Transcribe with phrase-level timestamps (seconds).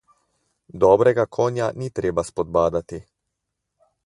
[0.83, 3.05] Dobrega konja ni treba spodbadati.